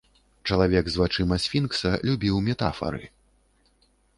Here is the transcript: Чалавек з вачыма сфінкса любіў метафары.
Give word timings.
Чалавек 0.53 0.85
з 0.93 1.01
вачыма 1.01 1.37
сфінкса 1.43 1.91
любіў 2.09 2.35
метафары. 2.51 3.03